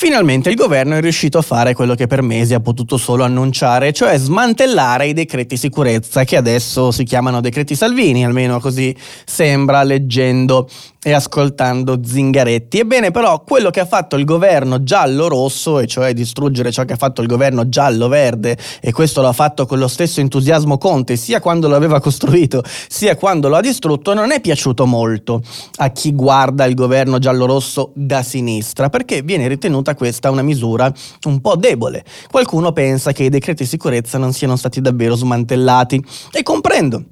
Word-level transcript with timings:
Finalmente 0.00 0.48
il 0.48 0.54
governo 0.54 0.94
è 0.94 1.00
riuscito 1.02 1.36
a 1.36 1.42
fare 1.42 1.74
quello 1.74 1.94
che 1.94 2.06
per 2.06 2.22
mesi 2.22 2.54
ha 2.54 2.60
potuto 2.60 2.96
solo 2.96 3.22
annunciare, 3.22 3.92
cioè 3.92 4.16
smantellare 4.16 5.08
i 5.08 5.12
decreti 5.12 5.58
sicurezza 5.58 6.24
che 6.24 6.38
adesso 6.38 6.90
si 6.90 7.04
chiamano 7.04 7.42
decreti 7.42 7.74
Salvini, 7.74 8.24
almeno 8.24 8.60
così 8.60 8.96
sembra 9.26 9.82
leggendo 9.82 10.66
e 11.02 11.12
ascoltando 11.12 12.00
Zingaretti. 12.02 12.78
Ebbene 12.78 13.10
però 13.10 13.42
quello 13.44 13.68
che 13.68 13.80
ha 13.80 13.84
fatto 13.84 14.16
il 14.16 14.24
governo 14.24 14.82
giallo-rosso, 14.82 15.80
e 15.80 15.86
cioè 15.86 16.14
distruggere 16.14 16.72
ciò 16.72 16.86
che 16.86 16.94
ha 16.94 16.96
fatto 16.96 17.20
il 17.20 17.26
governo 17.26 17.68
giallo-verde, 17.68 18.56
e 18.80 18.92
questo 18.92 19.20
l'ha 19.20 19.34
fatto 19.34 19.66
con 19.66 19.78
lo 19.78 19.88
stesso 19.88 20.20
entusiasmo 20.20 20.78
Conte, 20.78 21.16
sia 21.16 21.40
quando 21.40 21.68
l'aveva 21.68 22.00
costruito, 22.00 22.62
sia 22.88 23.16
quando 23.16 23.48
lo 23.50 23.56
ha 23.56 23.60
distrutto, 23.60 24.14
non 24.14 24.30
è 24.30 24.40
piaciuto 24.40 24.86
molto 24.86 25.42
a 25.76 25.90
chi 25.90 26.14
guarda 26.14 26.64
il 26.64 26.74
governo 26.74 27.18
giallo-rosso 27.18 27.92
da 27.94 28.22
sinistra, 28.22 28.88
perché 28.88 29.20
viene 29.20 29.46
ritenuta 29.46 29.88
ritenuta 29.90 29.94
questa 29.94 30.30
una 30.30 30.42
misura 30.42 30.92
un 31.26 31.40
po' 31.40 31.56
debole. 31.56 32.04
Qualcuno 32.30 32.72
pensa 32.72 33.12
che 33.12 33.24
i 33.24 33.28
decreti 33.28 33.64
sicurezza 33.64 34.18
non 34.18 34.32
siano 34.32 34.56
stati 34.56 34.80
davvero 34.80 35.14
smantellati 35.14 36.04
e 36.32 36.42
comprendo 36.42 37.04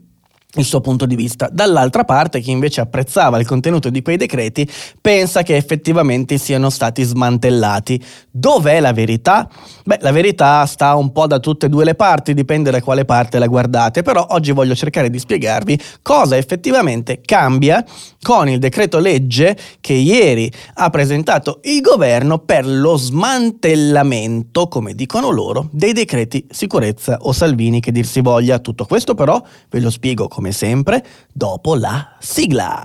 il 0.55 0.65
suo 0.65 0.81
punto 0.81 1.05
di 1.05 1.15
vista. 1.15 1.51
Dall'altra 1.53 2.05
parte, 2.05 2.41
chi 2.41 2.51
invece 2.51 2.81
apprezzava 2.81 3.39
il 3.39 3.47
contenuto 3.47 3.91
di 3.91 4.01
quei 4.01 4.17
decreti 4.17 4.67
pensa 4.99 5.43
che 5.43 5.57
effettivamente 5.57 6.39
siano 6.39 6.71
stati 6.71 7.03
smantellati. 7.03 8.03
Dov'è 8.31 8.81
la 8.81 8.95
verità? 8.95 9.47
Beh, 9.85 9.99
la 10.01 10.11
verità 10.11 10.65
sta 10.65 10.95
un 10.95 11.13
po' 11.13 11.27
da 11.27 11.39
tutte 11.39 11.67
e 11.67 11.69
due 11.69 11.85
le 11.85 11.95
parti, 11.95 12.33
dipende 12.33 12.71
da 12.71 12.81
quale 12.81 13.05
parte 13.05 13.39
la 13.39 13.47
guardate, 13.47 14.01
però 14.01 14.27
oggi 14.31 14.53
voglio 14.53 14.75
cercare 14.75 15.11
di 15.11 15.19
spiegarvi 15.19 15.79
cosa 16.01 16.39
effettivamente 16.39 17.21
cambia 17.23 17.85
con 18.23 18.49
il 18.49 18.59
decreto 18.59 18.99
legge 18.99 19.55
che 19.81 19.93
ieri 19.93 20.51
ha 20.75 20.89
presentato 20.89 21.61
il 21.65 21.83
governo 21.83 22.39
per 22.39 22.67
lo 22.67 22.97
smantellamento, 22.97 24.67
come 24.69 24.95
dicono 24.95 25.29
loro, 25.29 25.69
dei 25.73 25.93
decreti 25.93 26.47
sicurezza 26.51 27.19
o 27.21 27.33
Salvini 27.33 27.81
che 27.81 27.93
dir 27.93 28.07
si 28.07 28.23
voglia. 28.23 28.59
Tutto 28.61 28.87
questo 28.87 29.15
però 29.15 29.43
ve 29.69 29.81
lo 29.81 29.91
spiego 29.91 30.27
come 30.39 30.53
sempre 30.53 31.05
dopo 31.33 31.75
la 31.75 32.11
sigla. 32.21 32.85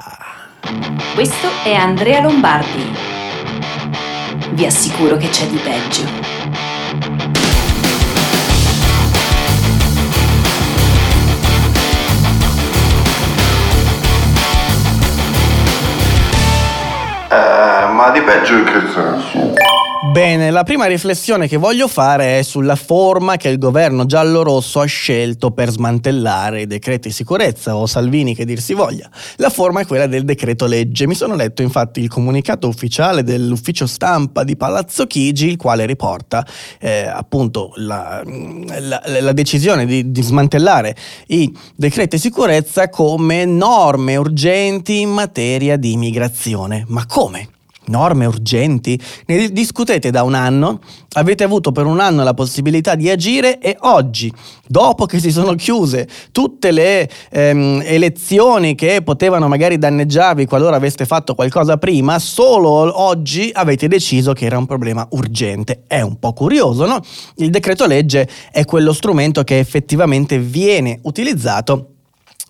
Questo 1.14 1.48
è 1.64 1.76
Andrea 1.76 2.20
Lombardi. 2.20 2.84
Vi 4.54 4.66
assicuro 4.66 5.18
che 5.18 5.30
c'è 5.30 5.46
di 5.46 5.58
peggio. 5.58 6.02
Eh, 17.30 17.92
ma 17.92 18.10
di 18.10 18.22
peggio 18.22 18.56
in 18.56 18.64
che 18.64 18.80
senso? 18.92 19.83
Bene, 20.12 20.52
la 20.52 20.64
prima 20.64 20.86
riflessione 20.86 21.48
che 21.48 21.56
voglio 21.56 21.88
fare 21.88 22.38
è 22.38 22.44
sulla 22.44 22.76
forma 22.76 23.38
che 23.38 23.48
il 23.48 23.58
governo 23.58 24.06
giallo-rosso 24.06 24.82
ha 24.82 24.86
scelto 24.86 25.52
per 25.52 25.70
smantellare 25.70 26.64
i 26.64 26.68
decreti 26.68 27.10
sicurezza 27.10 27.78
o 27.78 27.86
Salvini 27.86 28.36
che 28.36 28.44
dir 28.44 28.60
si 28.60 28.74
voglia. 28.74 29.10
La 29.38 29.50
forma 29.50 29.80
è 29.80 29.86
quella 29.88 30.06
del 30.06 30.26
decreto 30.26 30.66
legge. 30.66 31.08
Mi 31.08 31.16
sono 31.16 31.36
letto 31.36 31.62
infatti 31.62 32.02
il 32.02 32.10
comunicato 32.10 32.68
ufficiale 32.68 33.24
dell'ufficio 33.24 33.88
stampa 33.88 34.44
di 34.44 34.58
Palazzo 34.58 35.08
Chigi, 35.08 35.48
il 35.48 35.58
quale 35.58 35.86
riporta 35.86 36.46
eh, 36.80 37.08
appunto 37.08 37.72
la, 37.76 38.22
la, 38.26 39.02
la 39.22 39.32
decisione 39.32 39.86
di, 39.86 40.12
di 40.12 40.22
smantellare 40.22 40.96
i 41.28 41.52
decreti 41.76 42.20
sicurezza 42.20 42.90
come 42.90 43.46
norme 43.46 44.18
urgenti 44.18 45.00
in 45.00 45.12
materia 45.12 45.78
di 45.78 45.94
immigrazione. 45.94 46.84
Ma 46.90 47.06
come? 47.06 47.48
Norme 47.86 48.26
urgenti, 48.26 49.00
ne 49.26 49.50
discutete 49.50 50.12
da 50.12 50.24
un 50.24 50.34
anno, 50.34 50.80
avete 51.14 51.44
avuto 51.44 51.72
per 51.72 51.86
un 51.86 52.00
anno 52.00 52.24
la 52.24 52.34
possibilità 52.34 52.96
di 52.96 53.10
agire 53.10 53.60
e 53.60 53.76
oggi, 53.82 54.32
dopo 54.68 55.06
che 55.06 55.20
si 55.20 55.32
sono 55.32 55.56
chiuse 55.56 56.08
tutte 56.32 56.72
le 56.72 57.10
ehm, 57.32 57.82
elezioni 57.86 58.76
che 58.76 59.02
potevano 59.04 59.48
magari 59.48 59.78
danneggiarvi 59.78 60.46
qualora 60.46 60.76
aveste 60.76 61.06
fatto 61.06 61.36
qualcosa 61.36 61.78
prima, 61.78 62.20
solo 62.20 63.02
oggi 63.02 63.50
avete 63.54 63.88
deciso 63.88 64.34
che 64.34 64.46
era 64.46 64.58
un 64.58 64.66
problema 64.66 65.06
urgente. 65.12 65.84
È 65.88 66.02
un 66.02 66.20
po' 66.20 66.34
curioso, 66.34 66.86
no? 66.86 67.00
Il 67.36 67.50
decreto 67.50 67.86
legge 67.86 68.28
è 68.52 68.66
quello 68.66 68.94
strumento 68.94 69.44
che 69.44 69.60
effettivamente 69.60 70.40
viene 70.40 71.00
utilizzato 71.04 71.93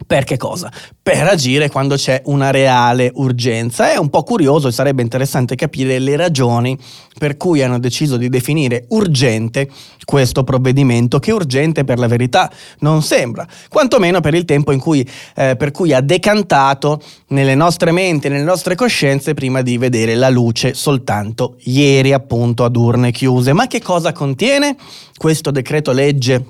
per 0.05 0.23
che 0.23 0.37
cosa? 0.37 0.71
Per 1.01 1.27
agire 1.27 1.69
quando 1.69 1.95
c'è 1.95 2.21
una 2.25 2.51
reale 2.51 3.11
urgenza. 3.15 3.91
È 3.91 3.97
un 3.97 4.09
po' 4.09 4.23
curioso 4.23 4.67
e 4.67 4.71
sarebbe 4.71 5.01
interessante 5.01 5.55
capire 5.55 5.99
le 5.99 6.15
ragioni 6.15 6.77
per 7.17 7.37
cui 7.37 7.61
hanno 7.61 7.79
deciso 7.79 8.17
di 8.17 8.29
definire 8.29 8.85
urgente 8.89 9.69
questo 10.03 10.43
provvedimento, 10.43 11.19
che 11.19 11.31
urgente 11.31 11.83
per 11.83 11.99
la 11.99 12.07
verità 12.07 12.51
non 12.79 13.01
sembra, 13.01 13.47
quantomeno 13.69 14.19
per 14.19 14.33
il 14.33 14.45
tempo 14.45 14.75
cui, 14.77 15.07
eh, 15.35 15.55
per 15.55 15.71
cui 15.71 15.93
ha 15.93 16.01
decantato 16.01 17.01
nelle 17.27 17.55
nostre 17.55 17.91
menti, 17.91 18.29
nelle 18.29 18.43
nostre 18.43 18.75
coscienze, 18.75 19.33
prima 19.33 19.61
di 19.61 19.77
vedere 19.77 20.15
la 20.15 20.29
luce 20.29 20.73
soltanto 20.73 21.55
ieri 21.63 22.13
appunto 22.13 22.63
ad 22.63 22.75
urne 22.75 23.11
chiuse. 23.11 23.53
Ma 23.53 23.67
che 23.67 23.81
cosa 23.81 24.11
contiene 24.11 24.75
questo 25.15 25.51
decreto 25.51 25.91
legge? 25.91 26.45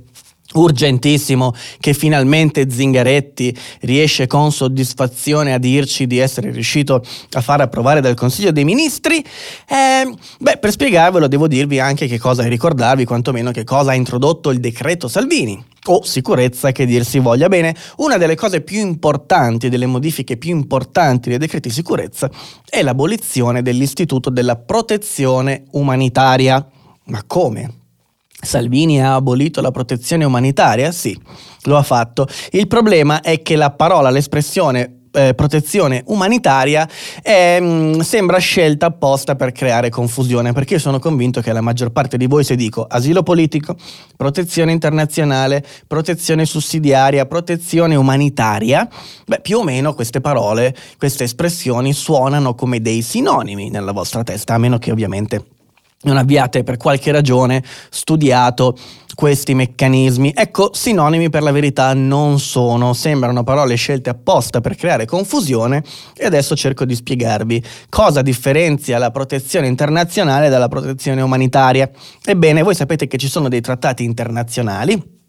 Urgentissimo 0.53 1.53
che 1.79 1.93
finalmente 1.93 2.69
Zingaretti 2.69 3.55
riesce 3.81 4.27
con 4.27 4.51
soddisfazione 4.51 5.53
a 5.53 5.57
dirci 5.57 6.05
di 6.05 6.19
essere 6.19 6.51
riuscito 6.51 7.03
a 7.31 7.41
far 7.41 7.61
approvare 7.61 8.01
dal 8.01 8.13
Consiglio 8.13 8.51
dei 8.51 8.63
Ministri. 8.63 9.17
Eh, 9.17 10.13
beh, 10.39 10.57
per 10.57 10.71
spiegarvelo 10.71 11.27
devo 11.27 11.47
dirvi 11.47 11.79
anche 11.79 12.07
che 12.07 12.19
cosa 12.19 12.43
e 12.43 12.49
ricordarvi 12.49 13.05
quantomeno 13.05 13.51
che 13.51 13.63
cosa 13.63 13.91
ha 13.91 13.95
introdotto 13.95 14.51
il 14.51 14.59
decreto 14.59 15.07
Salvini 15.07 15.71
o 15.85 16.03
sicurezza 16.03 16.71
che 16.71 16.85
dir 16.85 17.03
si 17.03 17.19
voglia 17.19 17.49
bene, 17.49 17.75
una 17.97 18.17
delle 18.17 18.35
cose 18.35 18.61
più 18.61 18.79
importanti, 18.79 19.67
delle 19.67 19.85
modifiche 19.85 20.37
più 20.37 20.51
importanti 20.51 21.29
dei 21.29 21.37
decreti 21.37 21.69
sicurezza 21.69 22.29
è 22.69 22.81
l'abolizione 22.81 23.61
dell'istituto 23.61 24.29
della 24.29 24.55
protezione 24.55 25.65
umanitaria. 25.71 26.65
Ma 27.05 27.21
come? 27.27 27.82
Salvini 28.43 29.01
ha 29.01 29.15
abolito 29.15 29.61
la 29.61 29.71
protezione 29.71 30.25
umanitaria? 30.25 30.91
Sì, 30.91 31.17
lo 31.63 31.77
ha 31.77 31.83
fatto. 31.83 32.27
Il 32.51 32.67
problema 32.67 33.21
è 33.21 33.41
che 33.41 33.55
la 33.55 33.71
parola, 33.71 34.09
l'espressione 34.09 34.97
eh, 35.13 35.33
protezione 35.35 36.03
umanitaria 36.07 36.89
è, 37.21 37.59
mh, 37.59 37.65
mm, 37.65 37.99
sembra 37.99 38.39
scelta 38.39 38.87
apposta 38.87 39.35
per 39.35 39.51
creare 39.51 39.89
confusione, 39.89 40.53
perché 40.53 40.73
io 40.75 40.79
sono 40.79 40.99
convinto 40.99 41.39
che 41.41 41.53
la 41.53 41.61
maggior 41.61 41.91
parte 41.91 42.17
di 42.17 42.25
voi 42.25 42.43
se 42.43 42.55
dico 42.55 42.83
asilo 42.83 43.23
politico, 43.23 43.75
protezione 44.17 44.71
internazionale, 44.71 45.63
protezione 45.87 46.45
sussidiaria, 46.45 47.25
protezione 47.25 47.95
umanitaria, 47.95 48.87
beh, 49.25 49.41
più 49.41 49.59
o 49.59 49.63
meno 49.63 49.93
queste 49.93 50.19
parole, 50.19 50.75
queste 50.97 51.25
espressioni 51.25 51.93
suonano 51.93 52.55
come 52.55 52.81
dei 52.81 53.01
sinonimi 53.01 53.69
nella 53.69 53.91
vostra 53.91 54.23
testa, 54.23 54.55
a 54.55 54.57
meno 54.57 54.79
che 54.79 54.91
ovviamente 54.91 55.45
non 56.03 56.17
abbiate 56.17 56.63
per 56.63 56.77
qualche 56.77 57.11
ragione 57.11 57.63
studiato 57.89 58.77
questi 59.15 59.53
meccanismi. 59.53 60.33
Ecco, 60.35 60.71
sinonimi 60.73 61.29
per 61.29 61.43
la 61.43 61.51
verità 61.51 61.93
non 61.93 62.39
sono, 62.39 62.93
sembrano 62.93 63.43
parole 63.43 63.75
scelte 63.75 64.09
apposta 64.09 64.61
per 64.61 64.75
creare 64.75 65.05
confusione 65.05 65.83
e 66.15 66.25
adesso 66.25 66.55
cerco 66.55 66.85
di 66.85 66.95
spiegarvi 66.95 67.63
cosa 67.89 68.21
differenzia 68.21 68.97
la 68.97 69.11
protezione 69.11 69.67
internazionale 69.67 70.49
dalla 70.49 70.67
protezione 70.67 71.21
umanitaria. 71.21 71.89
Ebbene, 72.23 72.63
voi 72.63 72.75
sapete 72.75 73.07
che 73.07 73.17
ci 73.17 73.27
sono 73.27 73.49
dei 73.49 73.61
trattati 73.61 74.03
internazionali 74.03 75.21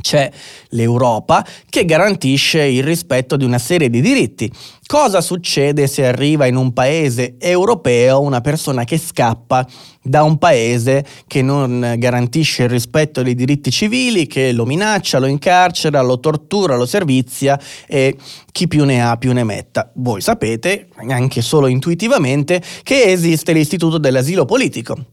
c'è 0.00 0.30
l'Europa 0.70 1.44
che 1.68 1.84
garantisce 1.84 2.62
il 2.62 2.82
rispetto 2.82 3.36
di 3.36 3.44
una 3.44 3.58
serie 3.58 3.90
di 3.90 4.00
diritti. 4.00 4.50
Cosa 4.92 5.22
succede 5.22 5.86
se 5.86 6.06
arriva 6.06 6.44
in 6.44 6.54
un 6.54 6.74
paese 6.74 7.36
europeo 7.38 8.20
una 8.20 8.42
persona 8.42 8.84
che 8.84 8.98
scappa 8.98 9.66
da 10.02 10.22
un 10.22 10.36
paese 10.36 11.02
che 11.26 11.40
non 11.40 11.94
garantisce 11.96 12.64
il 12.64 12.68
rispetto 12.68 13.22
dei 13.22 13.34
diritti 13.34 13.70
civili, 13.70 14.26
che 14.26 14.52
lo 14.52 14.66
minaccia, 14.66 15.18
lo 15.18 15.24
incarcera, 15.24 16.02
lo 16.02 16.20
tortura, 16.20 16.76
lo 16.76 16.84
servizia 16.84 17.58
e 17.86 18.18
chi 18.52 18.68
più 18.68 18.84
ne 18.84 19.02
ha 19.02 19.16
più 19.16 19.32
ne 19.32 19.44
metta? 19.44 19.90
Voi 19.94 20.20
sapete, 20.20 20.88
anche 21.08 21.40
solo 21.40 21.68
intuitivamente, 21.68 22.60
che 22.82 23.04
esiste 23.04 23.54
l'istituto 23.54 23.96
dell'asilo 23.96 24.44
politico 24.44 25.11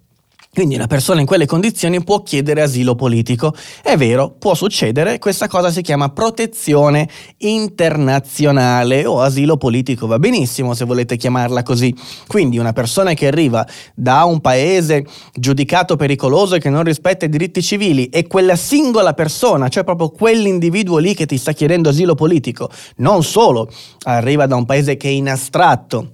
quindi 0.52 0.74
una 0.76 0.88
persona 0.88 1.20
in 1.20 1.28
quelle 1.28 1.46
condizioni 1.46 2.04
può 2.04 2.24
chiedere 2.24 2.62
asilo 2.62 2.96
politico. 2.96 3.54
È 3.84 3.96
vero, 3.96 4.32
può 4.32 4.56
succedere, 4.56 5.20
questa 5.20 5.48
cosa 5.48 5.70
si 5.70 5.82
chiama 5.82 6.10
protezione 6.10 7.08
internazionale 7.38 9.06
o 9.06 9.22
asilo 9.22 9.58
politico, 9.58 10.08
va 10.08 10.18
benissimo 10.18 10.74
se 10.74 10.86
volete 10.86 11.18
chiamarla 11.18 11.62
così. 11.62 11.96
Quindi 12.26 12.58
una 12.58 12.74
persona 12.74 13.14
che 13.14 13.28
arriva 13.28 13.66
da 13.94 14.24
un 14.24 14.42
paese 14.42 15.06
giudicato 15.34 15.96
pericoloso 15.96 16.56
e 16.56 16.60
che 16.60 16.72
non 16.72 16.84
rispetta 16.84 17.26
i 17.26 17.30
diritti 17.30 17.62
civili 17.62 18.08
e 18.08 18.26
quella 18.26 18.56
singola 18.56 19.14
persona, 19.14 19.70
cioè 19.70 19.84
proprio 19.84 20.10
quell'individuo 20.10 20.98
lì 20.98 21.14
che 21.14 21.28
ti 21.28 21.38
sta 21.38 21.54
chiedendo 21.54 21.90
asilo 21.90 22.16
politico, 22.16 22.72
non 22.98 23.24
solo 23.24 23.70
arriva 24.04 24.48
da 24.48 24.56
un 24.56 24.66
paese 24.66 24.98
che 24.98 25.10
è 25.10 25.12
in 25.12 25.30
astratto 25.30 26.14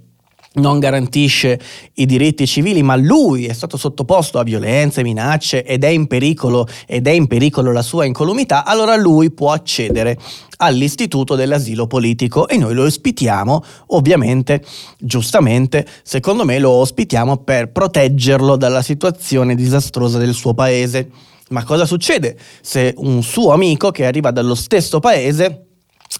non 0.55 0.79
garantisce 0.79 1.59
i 1.95 2.05
diritti 2.05 2.45
civili, 2.45 2.83
ma 2.83 2.95
lui 2.95 3.45
è 3.45 3.53
stato 3.53 3.77
sottoposto 3.77 4.39
a 4.39 4.43
violenze, 4.43 5.03
minacce 5.03 5.63
ed 5.63 5.83
è 5.83 5.87
in 5.87 6.07
pericolo 6.07 6.67
ed 6.85 7.07
è 7.07 7.11
in 7.11 7.27
pericolo 7.27 7.71
la 7.71 7.81
sua 7.81 8.05
incolumità, 8.05 8.65
allora 8.65 8.95
lui 8.95 9.31
può 9.31 9.51
accedere 9.51 10.17
all'istituto 10.57 11.35
dell'asilo 11.35 11.87
politico 11.87 12.47
e 12.47 12.57
noi 12.57 12.73
lo 12.73 12.83
ospitiamo, 12.83 13.63
ovviamente, 13.87 14.63
giustamente, 14.97 15.85
secondo 16.03 16.45
me 16.45 16.59
lo 16.59 16.71
ospitiamo 16.71 17.37
per 17.37 17.71
proteggerlo 17.71 18.55
dalla 18.55 18.81
situazione 18.81 19.55
disastrosa 19.55 20.17
del 20.17 20.33
suo 20.33 20.53
paese. 20.53 21.09
Ma 21.49 21.63
cosa 21.63 21.85
succede 21.85 22.37
se 22.61 22.93
un 22.97 23.21
suo 23.21 23.51
amico 23.51 23.91
che 23.91 24.05
arriva 24.05 24.31
dallo 24.31 24.55
stesso 24.55 24.99
paese 24.99 25.64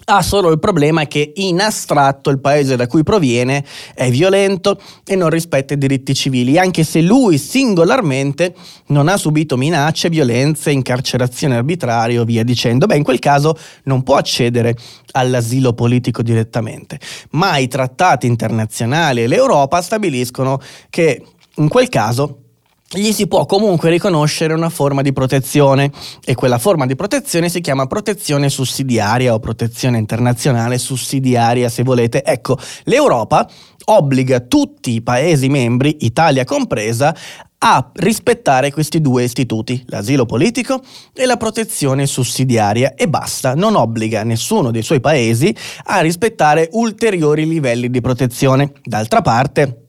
ha 0.04 0.22
solo 0.22 0.50
il 0.50 0.58
problema 0.58 1.06
che 1.06 1.32
in 1.36 1.60
astratto 1.60 2.30
il 2.30 2.38
paese 2.38 2.76
da 2.76 2.86
cui 2.86 3.02
proviene 3.02 3.64
è 3.94 4.10
violento 4.10 4.80
e 5.04 5.16
non 5.16 5.30
rispetta 5.30 5.74
i 5.74 5.78
diritti 5.78 6.14
civili, 6.14 6.58
anche 6.58 6.84
se 6.84 7.00
lui 7.00 7.38
singolarmente 7.38 8.54
non 8.88 9.08
ha 9.08 9.16
subito 9.16 9.56
minacce, 9.56 10.08
violenze, 10.08 10.70
incarcerazione 10.70 11.56
arbitrarie 11.56 12.18
o 12.18 12.24
via 12.24 12.44
dicendo. 12.44 12.86
Beh, 12.86 12.96
in 12.96 13.02
quel 13.02 13.18
caso 13.18 13.58
non 13.84 14.02
può 14.02 14.16
accedere 14.16 14.76
all'asilo 15.12 15.72
politico 15.72 16.22
direttamente, 16.22 17.00
ma 17.30 17.56
i 17.56 17.68
trattati 17.68 18.26
internazionali 18.26 19.22
e 19.22 19.26
l'Europa 19.26 19.82
stabiliscono 19.82 20.60
che 20.88 21.24
in 21.56 21.68
quel 21.68 21.88
caso 21.88 22.42
gli 22.88 23.10
si 23.10 23.26
può 23.26 23.46
comunque 23.46 23.90
riconoscere 23.90 24.54
una 24.54 24.70
forma 24.70 25.02
di 25.02 25.12
protezione 25.12 25.90
e 26.24 26.34
quella 26.34 26.58
forma 26.58 26.86
di 26.86 26.94
protezione 26.94 27.48
si 27.48 27.60
chiama 27.60 27.86
protezione 27.86 28.48
sussidiaria 28.48 29.34
o 29.34 29.40
protezione 29.40 29.98
internazionale 29.98 30.78
sussidiaria 30.78 31.68
se 31.68 31.82
volete. 31.82 32.22
Ecco, 32.22 32.56
l'Europa 32.84 33.48
obbliga 33.86 34.40
tutti 34.40 34.92
i 34.92 35.02
Paesi 35.02 35.48
membri, 35.48 35.96
Italia 36.00 36.44
compresa, 36.44 37.14
a 37.58 37.90
rispettare 37.94 38.70
questi 38.70 39.00
due 39.00 39.24
istituti, 39.24 39.82
l'asilo 39.86 40.24
politico 40.24 40.80
e 41.12 41.26
la 41.26 41.36
protezione 41.36 42.06
sussidiaria 42.06 42.94
e 42.94 43.08
basta, 43.08 43.54
non 43.54 43.74
obbliga 43.74 44.22
nessuno 44.22 44.70
dei 44.70 44.82
suoi 44.82 45.00
paesi 45.00 45.52
a 45.86 46.00
rispettare 46.00 46.68
ulteriori 46.72 47.48
livelli 47.48 47.90
di 47.90 48.00
protezione. 48.00 48.72
D'altra 48.84 49.22
parte, 49.22 49.85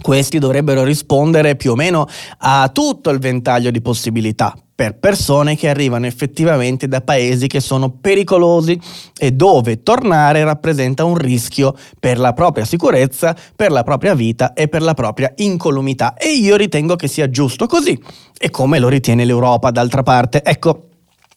questi 0.00 0.38
dovrebbero 0.38 0.84
rispondere 0.84 1.56
più 1.56 1.72
o 1.72 1.74
meno 1.74 2.06
a 2.38 2.68
tutto 2.72 3.10
il 3.10 3.18
ventaglio 3.18 3.70
di 3.70 3.80
possibilità 3.80 4.54
per 4.80 4.98
persone 4.98 5.56
che 5.56 5.68
arrivano 5.68 6.06
effettivamente 6.06 6.88
da 6.88 7.02
paesi 7.02 7.48
che 7.48 7.60
sono 7.60 7.90
pericolosi 7.90 8.80
e 9.18 9.30
dove 9.30 9.82
tornare 9.82 10.42
rappresenta 10.42 11.04
un 11.04 11.18
rischio 11.18 11.76
per 11.98 12.18
la 12.18 12.32
propria 12.32 12.64
sicurezza, 12.64 13.36
per 13.54 13.72
la 13.72 13.82
propria 13.82 14.14
vita 14.14 14.54
e 14.54 14.68
per 14.68 14.80
la 14.80 14.94
propria 14.94 15.30
incolumità. 15.36 16.14
E 16.14 16.30
io 16.30 16.56
ritengo 16.56 16.96
che 16.96 17.08
sia 17.08 17.28
giusto 17.28 17.66
così, 17.66 18.02
e 18.38 18.48
come 18.48 18.78
lo 18.78 18.88
ritiene 18.88 19.26
l'Europa 19.26 19.70
d'altra 19.70 20.02
parte. 20.02 20.42
Ecco, 20.42 20.86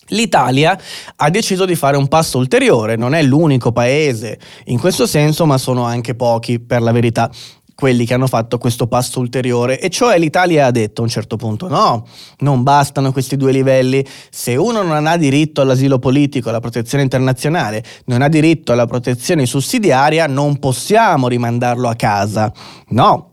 L'Italia 0.07 0.77
ha 1.15 1.30
deciso 1.30 1.63
di 1.63 1.75
fare 1.75 1.95
un 1.95 2.10
passo 2.10 2.38
ulteriore, 2.38 2.98
non 2.98 3.13
è 3.13 3.24
l'unico 3.24 3.71
paese 3.71 4.38
in 4.65 4.77
questo 4.77 5.06
senso, 5.06 5.45
ma 5.45 5.57
sono 5.57 5.86
anche 5.86 6.13
pochi 6.13 6.60
per 6.60 6.81
la 6.81 6.92
verità 6.92 7.31
quelli 7.75 8.05
che 8.05 8.13
hanno 8.13 8.27
fatto 8.27 8.57
questo 8.57 8.87
passo 8.87 9.19
ulteriore 9.19 9.79
e 9.79 9.89
cioè 9.89 10.17
l'Italia 10.19 10.67
ha 10.67 10.71
detto 10.71 11.01
a 11.01 11.03
un 11.03 11.09
certo 11.09 11.37
punto 11.37 11.67
no, 11.67 12.05
non 12.39 12.63
bastano 12.63 13.11
questi 13.11 13.35
due 13.35 13.51
livelli, 13.51 14.05
se 14.29 14.55
uno 14.55 14.81
non 14.81 15.07
ha 15.07 15.17
diritto 15.17 15.61
all'asilo 15.61 15.99
politico, 15.99 16.49
alla 16.49 16.59
protezione 16.59 17.03
internazionale, 17.03 17.83
non 18.05 18.21
ha 18.21 18.27
diritto 18.27 18.71
alla 18.71 18.85
protezione 18.85 19.45
sussidiaria, 19.45 20.27
non 20.27 20.59
possiamo 20.59 21.27
rimandarlo 21.27 21.89
a 21.89 21.95
casa. 21.95 22.51
No, 22.89 23.31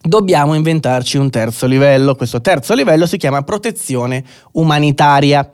dobbiamo 0.00 0.54
inventarci 0.54 1.16
un 1.16 1.30
terzo 1.30 1.66
livello, 1.66 2.14
questo 2.14 2.40
terzo 2.40 2.74
livello 2.74 3.06
si 3.06 3.16
chiama 3.16 3.42
protezione 3.42 4.24
umanitaria 4.52 5.50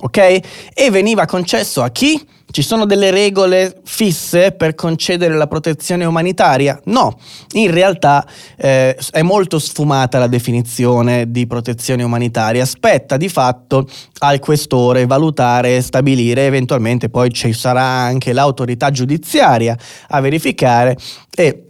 ok? 0.00 0.40
E 0.74 0.90
veniva 0.90 1.26
concesso 1.26 1.82
a 1.82 1.90
chi? 1.90 2.20
Ci 2.50 2.62
sono 2.62 2.84
delle 2.84 3.10
regole 3.10 3.80
fisse 3.84 4.52
per 4.52 4.74
concedere 4.74 5.36
la 5.36 5.46
protezione 5.46 6.04
umanitaria? 6.04 6.80
No, 6.86 7.16
in 7.52 7.70
realtà 7.70 8.26
eh, 8.56 8.96
è 9.12 9.22
molto 9.22 9.60
sfumata 9.60 10.18
la 10.18 10.26
definizione 10.26 11.30
di 11.30 11.46
protezione 11.46 12.02
umanitaria, 12.02 12.64
spetta 12.64 13.16
di 13.16 13.28
fatto 13.28 13.88
al 14.18 14.40
questore 14.40 15.06
valutare 15.06 15.76
e 15.76 15.80
stabilire, 15.80 16.46
eventualmente 16.46 17.08
poi 17.08 17.30
ci 17.30 17.52
sarà 17.52 17.82
anche 17.82 18.32
l'autorità 18.32 18.90
giudiziaria 18.90 19.76
a 20.08 20.20
verificare 20.20 20.96
e 21.32 21.66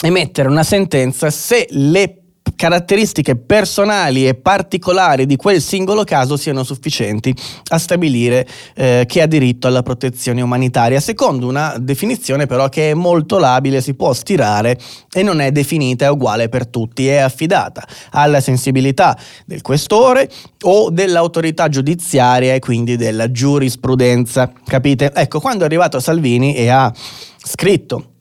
emettere 0.00 0.48
una 0.48 0.64
sentenza 0.64 1.30
se 1.30 1.66
le 1.70 2.21
caratteristiche 2.56 3.36
personali 3.36 4.26
e 4.26 4.34
particolari 4.34 5.26
di 5.26 5.36
quel 5.36 5.60
singolo 5.60 6.04
caso 6.04 6.36
siano 6.36 6.64
sufficienti 6.64 7.34
a 7.68 7.78
stabilire 7.78 8.46
eh, 8.74 9.04
che 9.06 9.22
ha 9.22 9.26
diritto 9.26 9.66
alla 9.66 9.82
protezione 9.82 10.42
umanitaria, 10.42 11.00
secondo 11.00 11.46
una 11.46 11.76
definizione 11.78 12.46
però 12.46 12.68
che 12.68 12.90
è 12.90 12.94
molto 12.94 13.38
labile, 13.38 13.80
si 13.80 13.94
può 13.94 14.12
stirare 14.12 14.78
e 15.12 15.22
non 15.22 15.40
è 15.40 15.50
definita, 15.50 16.10
uguale 16.10 16.48
per 16.48 16.66
tutti, 16.66 17.08
è 17.08 17.16
affidata 17.16 17.86
alla 18.10 18.40
sensibilità 18.40 19.16
del 19.46 19.62
questore 19.62 20.28
o 20.62 20.90
dell'autorità 20.90 21.68
giudiziaria 21.68 22.54
e 22.54 22.58
quindi 22.58 22.96
della 22.96 23.30
giurisprudenza, 23.30 24.52
capite? 24.64 25.12
Ecco, 25.14 25.40
quando 25.40 25.62
è 25.62 25.66
arrivato 25.66 26.00
Salvini 26.00 26.54
e 26.54 26.68
ha 26.68 26.92
scritto 27.44 28.11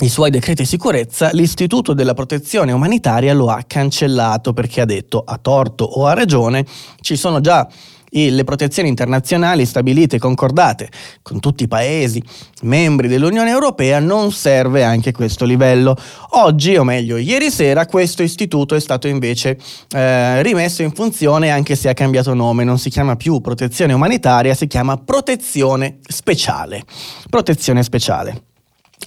i 0.00 0.08
suoi 0.08 0.30
decreti 0.30 0.62
di 0.62 0.68
sicurezza, 0.68 1.30
l'Istituto 1.32 1.92
della 1.92 2.14
Protezione 2.14 2.72
Umanitaria 2.72 3.34
lo 3.34 3.48
ha 3.48 3.62
cancellato 3.66 4.52
perché 4.52 4.80
ha 4.80 4.84
detto, 4.84 5.22
a 5.26 5.38
torto 5.38 5.84
o 5.84 6.06
a 6.06 6.14
ragione, 6.14 6.64
ci 7.00 7.16
sono 7.16 7.40
già 7.40 7.68
le 8.10 8.44
protezioni 8.44 8.88
internazionali 8.88 9.66
stabilite 9.66 10.16
e 10.16 10.18
concordate 10.18 10.88
con 11.20 11.40
tutti 11.40 11.64
i 11.64 11.68
paesi 11.68 12.22
membri 12.62 13.06
dell'Unione 13.06 13.50
Europea 13.50 13.98
non 13.98 14.32
serve 14.32 14.82
anche 14.82 15.12
questo 15.12 15.44
livello. 15.44 15.94
Oggi, 16.30 16.76
o 16.76 16.84
meglio 16.84 17.16
ieri 17.16 17.50
sera, 17.50 17.84
questo 17.86 18.22
istituto 18.22 18.74
è 18.74 18.80
stato 18.80 19.08
invece 19.08 19.58
eh, 19.90 20.42
rimesso 20.42 20.82
in 20.82 20.92
funzione 20.92 21.50
anche 21.50 21.76
se 21.76 21.88
ha 21.88 21.94
cambiato 21.94 22.32
nome, 22.34 22.64
non 22.64 22.78
si 22.78 22.88
chiama 22.88 23.16
più 23.16 23.40
protezione 23.40 23.92
umanitaria, 23.92 24.54
si 24.54 24.66
chiama 24.66 24.96
protezione 24.96 25.98
speciale. 26.08 26.82
Protezione 27.28 27.82
speciale. 27.82 28.47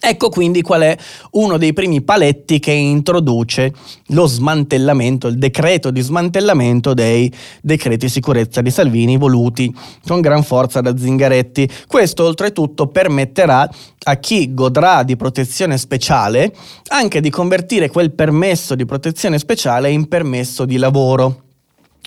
Ecco 0.03 0.29
quindi 0.29 0.63
qual 0.63 0.81
è 0.81 0.97
uno 1.33 1.57
dei 1.57 1.73
primi 1.73 2.01
paletti 2.01 2.57
che 2.57 2.71
introduce 2.71 3.71
lo 4.07 4.25
smantellamento, 4.25 5.27
il 5.27 5.37
decreto 5.37 5.91
di 5.91 6.01
smantellamento 6.01 6.95
dei 6.95 7.31
decreti 7.61 8.09
sicurezza 8.09 8.61
di 8.61 8.71
Salvini 8.71 9.17
voluti 9.17 9.71
con 10.07 10.19
gran 10.19 10.41
forza 10.41 10.81
da 10.81 10.97
Zingaretti. 10.97 11.69
Questo 11.85 12.23
oltretutto 12.23 12.87
permetterà 12.87 13.69
a 14.03 14.15
chi 14.15 14.55
godrà 14.55 15.03
di 15.03 15.15
protezione 15.15 15.77
speciale 15.77 16.51
anche 16.87 17.21
di 17.21 17.29
convertire 17.29 17.89
quel 17.89 18.11
permesso 18.11 18.73
di 18.73 18.85
protezione 18.85 19.37
speciale 19.37 19.91
in 19.91 20.07
permesso 20.07 20.65
di 20.65 20.77
lavoro 20.77 21.50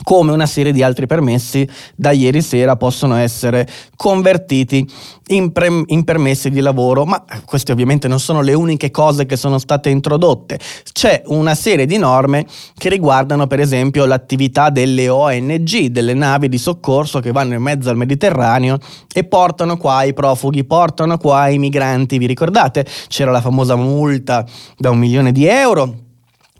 come 0.02 0.32
una 0.32 0.46
serie 0.46 0.72
di 0.72 0.82
altri 0.82 1.06
permessi 1.06 1.68
da 1.94 2.10
ieri 2.10 2.42
sera 2.42 2.76
possono 2.76 3.14
essere 3.14 3.66
convertiti 3.96 4.86
in, 5.28 5.52
pre- 5.52 5.84
in, 5.86 6.04
permessi 6.04 6.50
di 6.50 6.60
lavoro, 6.60 7.04
ma 7.04 7.24
queste 7.44 7.72
ovviamente 7.72 8.08
non 8.08 8.18
sono 8.18 8.40
le 8.42 8.52
uniche 8.54 8.90
cose 8.90 9.24
che 9.24 9.36
sono 9.36 9.58
state 9.58 9.90
introdotte. 9.90 10.58
C'è 10.92 11.22
una 11.26 11.54
serie 11.54 11.86
di 11.86 11.96
norme 11.96 12.44
che 12.76 12.88
riguardano 12.88 13.46
per 13.46 13.60
esempio 13.60 14.04
l'attività 14.04 14.68
delle 14.70 15.08
ONG, 15.08 15.86
delle 15.86 16.14
navi 16.14 16.48
di 16.48 16.58
soccorso 16.58 17.20
che 17.20 17.32
vanno 17.32 17.54
in 17.54 17.62
mezzo 17.62 17.88
al 17.88 17.96
Mediterraneo 17.96 18.78
e 19.12 19.24
portano 19.24 19.76
qua 19.76 20.02
i 20.02 20.12
profughi, 20.12 20.64
portano 20.64 21.16
qua 21.18 21.48
i 21.48 21.58
migranti, 21.58 22.18
vi 22.18 22.26
ricordate? 22.26 22.84
C'era 23.08 23.30
la 23.30 23.40
famosa 23.40 23.76
multa 23.76 24.44
da 24.76 24.90
un 24.90 24.98
milione 24.98 25.32
di 25.32 25.46
euro 25.46 26.03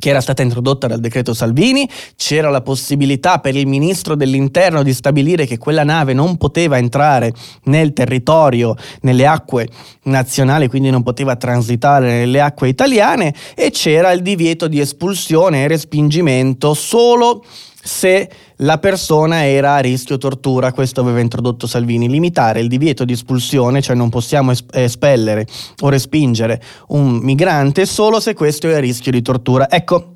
che 0.04 0.10
era 0.10 0.20
stata 0.20 0.42
introdotta 0.42 0.86
dal 0.86 1.00
decreto 1.00 1.32
Salvini, 1.32 1.88
c'era 2.16 2.50
la 2.50 2.60
possibilità 2.60 3.38
per 3.38 3.56
il 3.56 3.66
ministro 3.66 4.14
dell'interno 4.14 4.82
di 4.82 4.92
stabilire 4.92 5.46
che 5.46 5.56
quella 5.56 5.82
nave 5.82 6.12
non 6.12 6.36
poteva 6.36 6.76
entrare 6.76 7.32
nel 7.64 7.94
territorio, 7.94 8.76
nelle 9.00 9.26
acque 9.26 9.66
nazionali, 10.02 10.68
quindi 10.68 10.90
non 10.90 11.02
poteva 11.02 11.36
transitare 11.36 12.18
nelle 12.18 12.42
acque 12.42 12.68
italiane 12.68 13.34
e 13.54 13.70
c'era 13.70 14.10
il 14.10 14.20
divieto 14.20 14.68
di 14.68 14.78
espulsione 14.78 15.62
e 15.62 15.68
respingimento 15.68 16.74
solo 16.74 17.42
se 17.82 18.28
la 18.58 18.78
persona 18.78 19.46
era 19.46 19.74
a 19.74 19.78
rischio 19.78 20.18
tortura, 20.18 20.72
questo 20.72 21.00
aveva 21.00 21.20
introdotto 21.20 21.66
Salvini, 21.66 22.08
limitare 22.08 22.60
il 22.60 22.68
divieto 22.68 23.04
di 23.04 23.12
espulsione, 23.12 23.82
cioè 23.82 23.96
non 23.96 24.10
possiamo 24.10 24.52
espellere 24.72 25.46
o 25.80 25.88
respingere 25.88 26.62
un 26.88 27.16
migrante 27.16 27.86
solo 27.86 28.20
se 28.20 28.34
questo 28.34 28.68
è 28.68 28.74
a 28.74 28.80
rischio 28.80 29.10
di 29.10 29.22
tortura. 29.22 29.68
Ecco, 29.68 30.13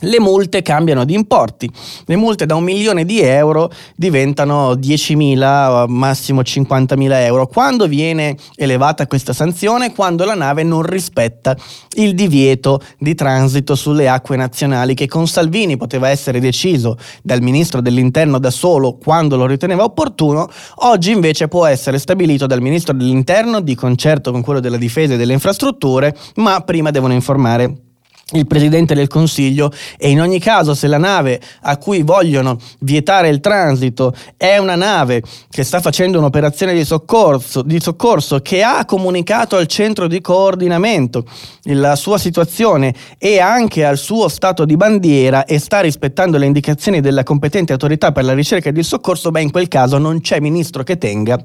le 0.00 0.20
multe 0.20 0.62
cambiano 0.62 1.04
di 1.04 1.14
importi. 1.14 1.70
Le 2.06 2.16
multe 2.16 2.46
da 2.46 2.54
un 2.54 2.64
milione 2.64 3.04
di 3.04 3.20
euro 3.20 3.70
diventano 3.94 4.72
10.000, 4.72 5.86
massimo 5.88 6.40
50.000 6.40 7.12
euro. 7.24 7.46
Quando 7.46 7.86
viene 7.86 8.36
elevata 8.56 9.06
questa 9.06 9.32
sanzione? 9.32 9.92
Quando 9.92 10.24
la 10.24 10.34
nave 10.34 10.62
non 10.62 10.82
rispetta 10.82 11.56
il 11.96 12.14
divieto 12.14 12.80
di 12.98 13.14
transito 13.14 13.74
sulle 13.74 14.08
acque 14.08 14.36
nazionali 14.36 14.94
che 14.94 15.06
con 15.06 15.26
Salvini 15.26 15.76
poteva 15.76 16.08
essere 16.08 16.40
deciso 16.40 16.98
dal 17.22 17.42
ministro 17.42 17.80
dell'interno 17.80 18.38
da 18.38 18.50
solo 18.50 18.96
quando 18.96 19.36
lo 19.36 19.46
riteneva 19.46 19.84
opportuno, 19.84 20.48
oggi 20.76 21.12
invece 21.12 21.48
può 21.48 21.66
essere 21.66 21.98
stabilito 21.98 22.46
dal 22.46 22.60
ministro 22.60 22.94
dell'interno 22.94 23.60
di 23.60 23.74
concerto 23.74 24.32
con 24.32 24.42
quello 24.42 24.60
della 24.60 24.76
difesa 24.76 25.14
e 25.14 25.16
delle 25.16 25.32
infrastrutture, 25.32 26.16
ma 26.36 26.60
prima 26.60 26.90
devono 26.90 27.12
informare 27.12 27.91
il 28.32 28.46
Presidente 28.46 28.94
del 28.94 29.08
Consiglio 29.08 29.70
e 29.98 30.10
in 30.10 30.20
ogni 30.20 30.38
caso 30.38 30.74
se 30.74 30.86
la 30.86 30.98
nave 30.98 31.40
a 31.62 31.76
cui 31.76 32.02
vogliono 32.02 32.58
vietare 32.80 33.28
il 33.28 33.40
transito 33.40 34.14
è 34.36 34.58
una 34.58 34.76
nave 34.76 35.22
che 35.50 35.64
sta 35.64 35.80
facendo 35.80 36.18
un'operazione 36.18 36.74
di 36.74 36.84
soccorso, 36.84 37.62
di 37.62 37.80
soccorso 37.80 38.40
che 38.40 38.62
ha 38.62 38.84
comunicato 38.84 39.56
al 39.56 39.66
centro 39.66 40.06
di 40.06 40.20
coordinamento 40.20 41.24
la 41.64 41.96
sua 41.96 42.18
situazione 42.18 42.94
e 43.18 43.38
anche 43.38 43.84
al 43.84 43.98
suo 43.98 44.28
stato 44.28 44.64
di 44.64 44.76
bandiera 44.76 45.44
e 45.44 45.58
sta 45.58 45.80
rispettando 45.80 46.38
le 46.38 46.46
indicazioni 46.46 47.00
della 47.00 47.22
competente 47.22 47.72
autorità 47.72 48.12
per 48.12 48.24
la 48.24 48.34
ricerca 48.34 48.68
e 48.68 48.72
il 48.74 48.84
soccorso, 48.84 49.30
beh 49.30 49.42
in 49.42 49.50
quel 49.50 49.68
caso 49.68 49.98
non 49.98 50.20
c'è 50.20 50.40
ministro 50.40 50.82
che 50.82 50.98
tenga 50.98 51.38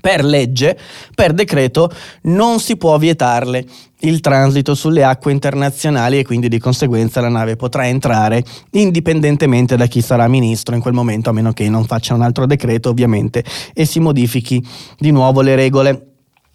per 0.00 0.24
legge, 0.24 0.78
per 1.14 1.32
decreto, 1.32 1.90
non 2.22 2.60
si 2.60 2.76
può 2.76 2.96
vietarle 2.98 3.64
il 4.00 4.20
transito 4.20 4.74
sulle 4.74 5.04
acque 5.04 5.32
internazionali 5.32 6.18
e 6.18 6.24
quindi 6.24 6.48
di 6.48 6.58
conseguenza 6.58 7.20
la 7.20 7.28
nave 7.28 7.56
potrà 7.56 7.86
entrare 7.86 8.42
indipendentemente 8.72 9.76
da 9.76 9.86
chi 9.86 10.00
sarà 10.00 10.26
ministro 10.28 10.74
in 10.74 10.80
quel 10.80 10.94
momento, 10.94 11.30
a 11.30 11.32
meno 11.32 11.52
che 11.52 11.68
non 11.68 11.84
faccia 11.84 12.14
un 12.14 12.22
altro 12.22 12.46
decreto 12.46 12.88
ovviamente 12.88 13.44
e 13.72 13.84
si 13.84 14.00
modifichi 14.00 14.64
di 14.98 15.10
nuovo 15.10 15.40
le 15.40 15.54
regole. 15.54 16.11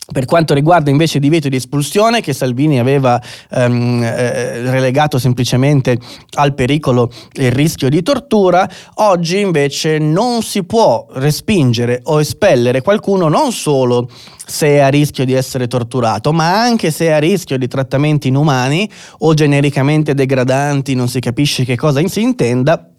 Per 0.09 0.23
quanto 0.23 0.53
riguarda 0.53 0.89
invece 0.89 1.17
il 1.17 1.23
divieto 1.23 1.49
di 1.49 1.57
espulsione, 1.57 2.21
che 2.21 2.31
Salvini 2.31 2.79
aveva 2.79 3.21
ehm, 3.51 4.01
eh, 4.01 4.71
relegato 4.71 5.19
semplicemente 5.19 5.99
al 6.35 6.53
pericolo 6.53 7.11
e 7.33 7.47
il 7.47 7.51
rischio 7.51 7.89
di 7.89 8.01
tortura, 8.01 8.69
oggi 8.95 9.41
invece 9.41 9.97
non 9.97 10.43
si 10.43 10.63
può 10.63 11.07
respingere 11.11 11.99
o 12.03 12.21
espellere 12.21 12.81
qualcuno 12.81 13.27
non 13.27 13.51
solo 13.51 14.09
se 14.45 14.67
è 14.67 14.77
a 14.77 14.87
rischio 14.87 15.25
di 15.25 15.33
essere 15.33 15.67
torturato, 15.67 16.31
ma 16.31 16.57
anche 16.61 16.89
se 16.89 17.07
è 17.07 17.11
a 17.11 17.19
rischio 17.19 17.57
di 17.57 17.67
trattamenti 17.67 18.29
inumani 18.29 18.89
o 19.19 19.33
genericamente 19.33 20.13
degradanti, 20.13 20.95
non 20.95 21.09
si 21.09 21.19
capisce 21.19 21.65
che 21.65 21.75
cosa 21.75 22.01
si 22.07 22.21
intenda 22.21 22.91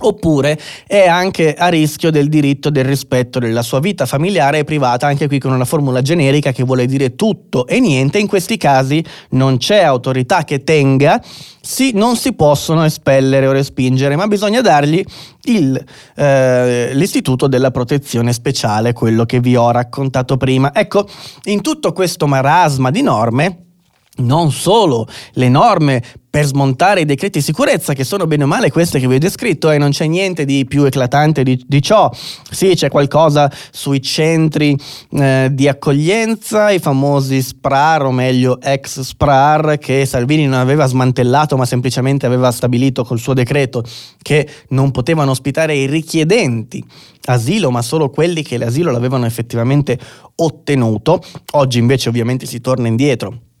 oppure 0.00 0.58
è 0.86 1.06
anche 1.06 1.54
a 1.54 1.68
rischio 1.68 2.10
del 2.10 2.28
diritto 2.28 2.70
del 2.70 2.84
rispetto 2.84 3.38
della 3.38 3.62
sua 3.62 3.80
vita 3.80 4.06
familiare 4.06 4.58
e 4.58 4.64
privata, 4.64 5.06
anche 5.06 5.26
qui 5.26 5.38
con 5.38 5.52
una 5.52 5.64
formula 5.64 6.02
generica 6.02 6.52
che 6.52 6.64
vuole 6.64 6.86
dire 6.86 7.14
tutto 7.14 7.66
e 7.66 7.80
niente, 7.80 8.18
in 8.18 8.26
questi 8.26 8.56
casi 8.56 9.04
non 9.30 9.58
c'è 9.58 9.82
autorità 9.82 10.44
che 10.44 10.64
tenga, 10.64 11.22
sì, 11.60 11.92
non 11.94 12.16
si 12.16 12.32
possono 12.32 12.84
espellere 12.84 13.46
o 13.46 13.52
respingere, 13.52 14.16
ma 14.16 14.26
bisogna 14.26 14.60
dargli 14.60 15.02
il, 15.44 15.82
eh, 16.16 16.90
l'istituto 16.94 17.46
della 17.46 17.70
protezione 17.70 18.32
speciale, 18.32 18.92
quello 18.92 19.24
che 19.24 19.40
vi 19.40 19.56
ho 19.56 19.70
raccontato 19.70 20.36
prima. 20.36 20.74
Ecco, 20.74 21.06
in 21.44 21.60
tutto 21.60 21.92
questo 21.92 22.26
marasma 22.26 22.90
di 22.90 23.02
norme, 23.02 23.71
non 24.18 24.52
solo 24.52 25.06
le 25.32 25.48
norme 25.48 26.02
per 26.32 26.46
smontare 26.46 27.02
i 27.02 27.04
decreti 27.04 27.40
di 27.40 27.44
sicurezza, 27.44 27.92
che 27.92 28.04
sono 28.04 28.26
bene 28.26 28.44
o 28.44 28.46
male 28.46 28.70
queste 28.70 28.98
che 28.98 29.06
vi 29.06 29.16
ho 29.16 29.18
descritto, 29.18 29.70
e 29.70 29.76
non 29.76 29.90
c'è 29.90 30.06
niente 30.06 30.46
di 30.46 30.64
più 30.64 30.84
eclatante 30.84 31.42
di, 31.42 31.62
di 31.66 31.82
ciò. 31.82 32.10
Sì, 32.50 32.72
c'è 32.74 32.88
qualcosa 32.88 33.52
sui 33.70 34.00
centri 34.00 34.74
eh, 35.10 35.50
di 35.52 35.68
accoglienza, 35.68 36.70
i 36.70 36.78
famosi 36.78 37.42
SPRAR, 37.42 38.06
o 38.06 38.12
meglio 38.12 38.58
ex 38.62 39.00
SPRAR, 39.00 39.76
che 39.76 40.06
Salvini 40.06 40.46
non 40.46 40.58
aveva 40.58 40.86
smantellato, 40.86 41.58
ma 41.58 41.66
semplicemente 41.66 42.24
aveva 42.24 42.50
stabilito 42.50 43.04
col 43.04 43.18
suo 43.18 43.34
decreto 43.34 43.84
che 44.22 44.48
non 44.68 44.90
potevano 44.90 45.32
ospitare 45.32 45.74
i 45.74 45.86
richiedenti 45.86 46.82
asilo, 47.24 47.70
ma 47.70 47.82
solo 47.82 48.08
quelli 48.08 48.42
che 48.42 48.56
l'asilo 48.56 48.90
l'avevano 48.90 49.26
effettivamente 49.26 49.98
ottenuto. 50.36 51.22
Oggi 51.52 51.78
invece 51.78 52.08
ovviamente 52.08 52.46
si 52.46 52.62
torna 52.62 52.88
indietro 52.88 53.51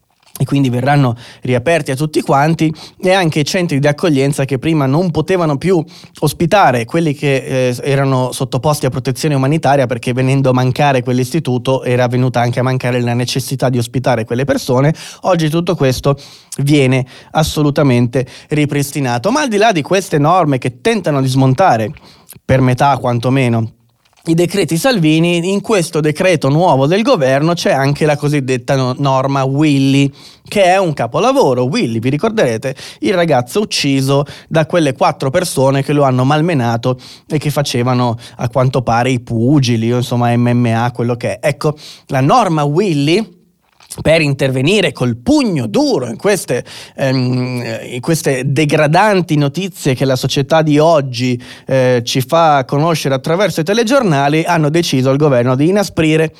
e 0.42 0.44
quindi 0.44 0.70
verranno 0.70 1.16
riaperti 1.42 1.92
a 1.92 1.96
tutti 1.96 2.20
quanti 2.20 2.72
e 3.00 3.12
anche 3.12 3.40
i 3.40 3.44
centri 3.44 3.78
di 3.78 3.86
accoglienza 3.86 4.44
che 4.44 4.58
prima 4.58 4.86
non 4.86 5.10
potevano 5.12 5.56
più 5.56 5.82
ospitare 6.20 6.84
quelli 6.84 7.14
che 7.14 7.68
eh, 7.68 7.76
erano 7.82 8.32
sottoposti 8.32 8.86
a 8.86 8.90
protezione 8.90 9.36
umanitaria 9.36 9.86
perché 9.86 10.12
venendo 10.12 10.50
a 10.50 10.52
mancare 10.52 11.02
quell'istituto 11.02 11.84
era 11.84 12.08
venuta 12.08 12.40
anche 12.40 12.58
a 12.58 12.64
mancare 12.64 13.00
la 13.00 13.14
necessità 13.14 13.68
di 13.68 13.78
ospitare 13.78 14.24
quelle 14.24 14.44
persone, 14.44 14.92
oggi 15.22 15.48
tutto 15.48 15.76
questo 15.76 16.16
viene 16.58 17.06
assolutamente 17.30 18.26
ripristinato. 18.48 19.30
Ma 19.30 19.42
al 19.42 19.48
di 19.48 19.56
là 19.56 19.70
di 19.70 19.82
queste 19.82 20.18
norme 20.18 20.58
che 20.58 20.80
tentano 20.80 21.22
di 21.22 21.28
smontare 21.28 21.92
per 22.44 22.60
metà 22.60 22.96
quantomeno 22.98 23.74
i 24.26 24.34
decreti 24.34 24.76
Salvini, 24.76 25.50
in 25.50 25.60
questo 25.60 25.98
decreto 25.98 26.48
nuovo 26.48 26.86
del 26.86 27.02
governo 27.02 27.54
c'è 27.54 27.72
anche 27.72 28.06
la 28.06 28.16
cosiddetta 28.16 28.94
norma 28.98 29.42
Willy, 29.42 30.08
che 30.46 30.62
è 30.62 30.78
un 30.78 30.92
capolavoro. 30.92 31.64
Willy, 31.64 31.98
vi 31.98 32.10
ricorderete, 32.10 32.76
il 33.00 33.14
ragazzo 33.14 33.60
ucciso 33.60 34.24
da 34.48 34.66
quelle 34.66 34.92
quattro 34.92 35.30
persone 35.30 35.82
che 35.82 35.92
lo 35.92 36.04
hanno 36.04 36.24
malmenato 36.24 36.96
e 37.26 37.38
che 37.38 37.50
facevano 37.50 38.16
a 38.36 38.48
quanto 38.48 38.82
pare 38.82 39.10
i 39.10 39.18
pugili 39.18 39.92
o 39.92 39.96
insomma 39.96 40.36
MMA, 40.36 40.92
quello 40.94 41.16
che 41.16 41.40
è. 41.40 41.48
Ecco, 41.48 41.74
la 42.06 42.20
norma 42.20 42.62
Willy 42.62 43.41
per 44.00 44.20
intervenire 44.20 44.92
col 44.92 45.16
pugno 45.16 45.66
duro 45.66 46.06
in 46.06 46.16
queste, 46.16 46.64
ehm, 46.96 47.80
in 47.90 48.00
queste, 48.00 48.42
degradanti 48.46 49.36
notizie 49.36 49.94
che 49.94 50.04
la 50.04 50.16
società 50.16 50.62
di 50.62 50.78
oggi 50.78 51.40
eh, 51.66 52.00
ci 52.04 52.20
fa 52.20 52.64
conoscere 52.64 53.14
attraverso 53.14 53.60
i 53.60 53.64
telegiornali, 53.64 54.44
hanno 54.44 54.70
deciso 54.70 55.10
il 55.10 55.18
governo 55.18 55.54
di 55.54 55.68
inasprire 55.68 56.32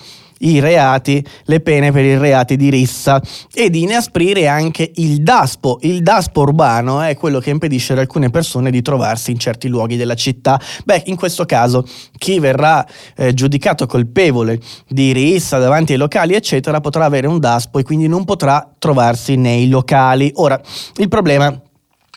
i 0.43 0.61
reati, 0.61 1.25
le 1.45 1.61
pene 1.61 1.93
per 1.93 2.05
i 2.05 2.17
reati 2.17 2.57
di 2.57 2.71
rissa 2.71 3.21
e 3.53 3.71
di 3.71 3.83
inasprire 3.83 4.47
anche 4.49 4.91
il 4.97 5.23
DASPO. 5.23 5.79
Il 5.83 6.03
DASPO 6.03 6.41
urbano 6.41 7.01
è 7.01 7.17
quello 7.17 7.39
che 7.39 7.51
impedisce 7.51 7.93
ad 7.93 7.99
alcune 7.99 8.31
persone 8.31 8.71
di 8.71 8.83
trovarsi 8.83 9.31
in 9.31 9.39
certi 9.39 9.69
luoghi 9.69 9.97
della 9.97 10.15
città. 10.15 10.61
Beh, 10.85 11.03
in 11.07 11.17
questo 11.17 11.45
caso 11.45 11.87
chi 12.17 12.39
verrà 12.39 12.87
eh, 13.17 13.35
giudicato 13.35 13.87
colpevole 13.87 14.61
di 14.89 15.13
rissa 15.13 15.59
davanti 15.59 15.93
ai 15.93 15.99
locali, 15.99 16.35
eccetera, 16.35 16.81
potrà 16.81 17.05
avere 17.05 17.27
un 17.27 17.39
DASPO 17.39 17.79
e 17.79 17.83
quindi 17.83 18.09
non 18.09 18.25
potrà 18.25 18.69
trovarsi 18.79 19.37
nei 19.37 19.69
locali. 19.69 20.31
Ora, 20.35 20.61
il 20.97 21.09
problema 21.09 21.62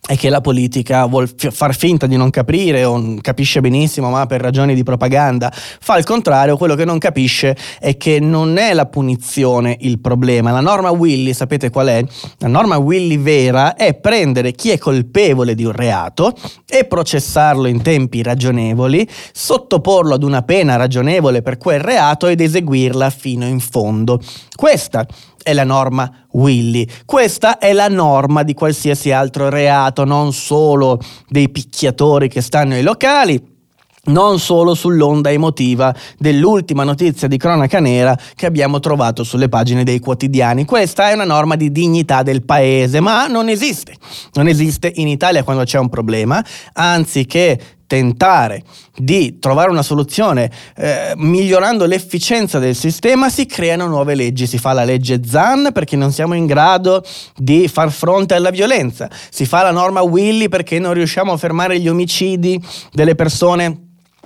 è 0.07 0.15
che 0.15 0.29
la 0.29 0.41
politica 0.41 1.05
vuol 1.05 1.33
far 1.35 1.75
finta 1.75 2.05
di 2.05 2.15
non 2.15 2.29
capire 2.29 2.83
o 2.83 3.15
capisce 3.21 3.59
benissimo 3.59 4.09
ma 4.09 4.25
per 4.27 4.39
ragioni 4.39 4.75
di 4.75 4.83
propaganda 4.83 5.51
fa 5.51 5.97
il 5.97 6.03
contrario, 6.03 6.57
quello 6.57 6.75
che 6.75 6.85
non 6.85 6.99
capisce 6.99 7.57
è 7.79 7.97
che 7.97 8.19
non 8.19 8.57
è 8.57 8.73
la 8.73 8.85
punizione 8.85 9.75
il 9.81 9.99
problema. 9.99 10.51
La 10.51 10.61
norma 10.61 10.91
Willy, 10.91 11.33
sapete 11.33 11.69
qual 11.69 11.87
è? 11.87 12.03
La 12.37 12.47
norma 12.47 12.77
Willy 12.77 13.17
vera 13.17 13.75
è 13.75 13.95
prendere 13.95 14.51
chi 14.51 14.69
è 14.69 14.77
colpevole 14.77 15.55
di 15.55 15.63
un 15.63 15.71
reato 15.71 16.33
e 16.67 16.85
processarlo 16.85 17.67
in 17.67 17.81
tempi 17.81 18.21
ragionevoli, 18.21 19.07
sottoporlo 19.31 20.13
ad 20.13 20.23
una 20.23 20.43
pena 20.43 20.75
ragionevole 20.75 21.41
per 21.41 21.57
quel 21.57 21.79
reato 21.79 22.27
ed 22.27 22.41
eseguirla 22.41 23.09
fino 23.09 23.45
in 23.45 23.59
fondo. 23.59 24.19
Questa 24.55 25.05
è 25.45 25.53
la 25.53 25.63
norma 25.63 26.11
Willy. 26.31 26.87
Questa 27.05 27.59
è 27.59 27.71
la 27.71 27.87
norma 27.87 28.41
di 28.41 28.55
qualsiasi 28.55 29.11
altro 29.11 29.47
reato, 29.47 30.03
non 30.03 30.33
solo 30.33 30.99
dei 31.29 31.49
picchiatori 31.49 32.27
che 32.29 32.41
stanno 32.41 32.73
ai 32.73 32.81
locali, 32.81 33.39
non 34.05 34.39
solo 34.39 34.73
sull'onda 34.73 35.31
emotiva 35.31 35.93
dell'ultima 36.17 36.83
notizia 36.83 37.27
di 37.27 37.37
cronaca 37.37 37.79
nera 37.79 38.17
che 38.33 38.47
abbiamo 38.47 38.79
trovato 38.79 39.23
sulle 39.23 39.47
pagine 39.47 39.83
dei 39.83 39.99
quotidiani. 39.99 40.65
Questa 40.65 41.09
è 41.09 41.13
una 41.13 41.25
norma 41.25 41.55
di 41.55 41.71
dignità 41.71 42.23
del 42.23 42.43
paese, 42.43 42.99
ma 42.99 43.27
non 43.27 43.47
esiste. 43.47 43.95
Non 44.33 44.47
esiste 44.47 44.91
in 44.95 45.07
Italia 45.07 45.43
quando 45.43 45.63
c'è 45.63 45.77
un 45.77 45.89
problema, 45.89 46.43
anziché 46.73 47.74
tentare 47.87 48.63
di 48.95 49.39
trovare 49.39 49.69
una 49.69 49.81
soluzione 49.81 50.51
eh, 50.75 51.13
migliorando 51.15 51.85
l'efficienza 51.85 52.59
del 52.59 52.75
sistema, 52.75 53.29
si 53.29 53.45
creano 53.45 53.87
nuove 53.87 54.15
leggi. 54.15 54.47
Si 54.47 54.57
fa 54.57 54.73
la 54.73 54.83
legge 54.83 55.21
ZAN 55.23 55.69
perché 55.73 55.95
non 55.95 56.11
siamo 56.11 56.33
in 56.33 56.45
grado 56.45 57.03
di 57.35 57.67
far 57.67 57.91
fronte 57.91 58.33
alla 58.33 58.49
violenza, 58.49 59.09
si 59.29 59.45
fa 59.45 59.63
la 59.63 59.71
norma 59.71 60.01
Willy 60.01 60.49
perché 60.49 60.79
non 60.79 60.93
riusciamo 60.93 61.31
a 61.31 61.37
fermare 61.37 61.79
gli 61.79 61.87
omicidi 61.87 62.61
delle 62.91 63.15
persone 63.15 63.84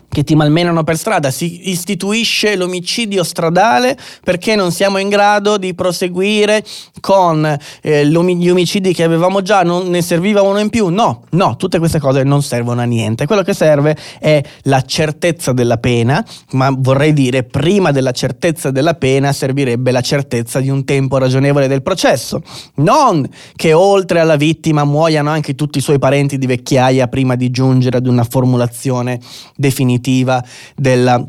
che 0.10 0.24
ti 0.24 0.36
malmenano 0.36 0.84
per 0.84 0.98
strada, 0.98 1.30
si 1.32 1.70
istituisce 1.70 2.56
l'omicidio 2.56 3.24
stradale 3.24 3.98
perché 4.24 4.56
non 4.56 4.72
siamo 4.72 4.98
in 4.98 5.08
grado 5.08 5.58
di 5.58 5.74
proseguire 5.76 6.64
con 7.00 7.58
eh, 7.82 8.06
gli 8.08 8.50
omicidi 8.50 8.94
che 8.94 9.04
avevamo 9.04 9.42
già, 9.42 9.62
non 9.62 9.88
ne 9.88 10.02
serviva 10.02 10.42
uno 10.42 10.60
in 10.60 10.70
più. 10.70 10.88
No, 10.88 11.24
no, 11.32 11.56
tutte 11.56 11.78
queste 11.78 12.00
cose 12.00 12.24
non 12.24 12.42
servono 12.42 12.82
a 12.82 12.86
niente. 12.86 13.28
Quello 13.28 13.44
che 13.44 13.54
serve 13.54 13.96
è 14.20 14.42
la 14.64 14.82
certezza 14.82 15.54
della 15.54 15.78
pena, 15.78 16.26
ma 16.52 16.74
vorrei 16.76 17.14
dire 17.14 17.44
prima 17.44 17.92
della 17.92 18.12
certezza 18.12 18.72
della 18.72 18.96
pena 18.96 19.32
servirebbe 19.32 19.92
la 19.92 20.02
certezza 20.02 20.60
di 20.60 20.70
un 20.70 20.84
tempo 20.86 21.18
ragionevole 21.18 21.68
del 21.68 21.84
processo. 21.84 22.42
Non 22.76 23.28
che 23.56 23.74
oltre 23.74 24.20
alla 24.20 24.36
vittima 24.38 24.84
muoiano 24.84 25.30
anche 25.30 25.54
tutti 25.54 25.78
i 25.78 25.82
suoi 25.82 26.00
parenti 26.00 26.38
di 26.40 26.48
vecchiaia 26.48 27.08
prima 27.08 27.36
di 27.36 27.52
giungere 27.52 27.98
ad 27.98 28.08
una 28.08 28.24
formulazione 28.24 29.20
definitiva 29.56 29.98
definitiva 30.00 30.44
della 30.76 31.24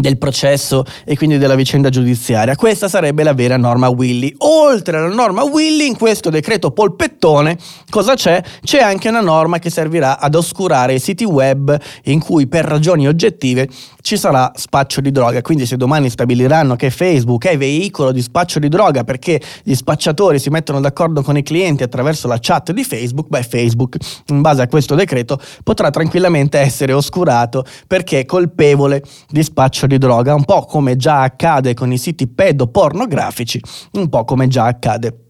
del 0.00 0.16
processo 0.16 0.82
e 1.04 1.14
quindi 1.14 1.36
della 1.36 1.54
vicenda 1.54 1.90
giudiziaria. 1.90 2.56
Questa 2.56 2.88
sarebbe 2.88 3.22
la 3.22 3.34
vera 3.34 3.58
norma 3.58 3.88
Willy. 3.88 4.34
Oltre 4.38 4.96
alla 4.96 5.14
norma 5.14 5.42
Willy, 5.42 5.86
in 5.86 5.96
questo 5.96 6.30
decreto 6.30 6.70
polpettone, 6.70 7.58
cosa 7.90 8.14
c'è? 8.14 8.42
C'è 8.62 8.80
anche 8.80 9.10
una 9.10 9.20
norma 9.20 9.58
che 9.58 9.68
servirà 9.68 10.18
ad 10.18 10.34
oscurare 10.34 10.94
i 10.94 11.00
siti 11.00 11.24
web 11.24 11.78
in 12.04 12.20
cui 12.20 12.46
per 12.46 12.64
ragioni 12.64 13.06
oggettive 13.06 13.68
ci 14.00 14.16
sarà 14.16 14.52
spaccio 14.54 15.00
di 15.00 15.10
droga. 15.10 15.40
Quindi 15.42 15.66
se 15.66 15.76
domani 15.76 16.10
stabiliranno 16.10 16.76
che 16.76 16.90
Facebook 16.90 17.46
è 17.46 17.56
veicolo 17.56 18.12
di 18.12 18.22
spaccio 18.22 18.58
di 18.58 18.68
droga 18.68 19.04
perché 19.04 19.40
gli 19.62 19.74
spacciatori 19.74 20.38
si 20.38 20.50
mettono 20.50 20.80
d'accordo 20.80 21.22
con 21.22 21.36
i 21.36 21.42
clienti 21.42 21.82
attraverso 21.82 22.28
la 22.28 22.38
chat 22.40 22.72
di 22.72 22.84
Facebook, 22.84 23.28
beh 23.28 23.42
Facebook 23.42 23.96
in 24.26 24.40
base 24.40 24.62
a 24.62 24.68
questo 24.68 24.94
decreto 24.94 25.38
potrà 25.62 25.90
tranquillamente 25.90 26.58
essere 26.58 26.92
oscurato 26.92 27.64
perché 27.86 28.20
è 28.20 28.24
colpevole 28.24 29.02
di 29.28 29.42
spaccio 29.42 29.86
di 29.86 29.98
droga, 29.98 30.34
un 30.34 30.44
po' 30.44 30.64
come 30.64 30.96
già 30.96 31.22
accade 31.22 31.74
con 31.74 31.92
i 31.92 31.98
siti 31.98 32.26
pedopornografici, 32.26 33.60
un 33.92 34.08
po' 34.08 34.24
come 34.24 34.48
già 34.48 34.64
accade 34.64 35.29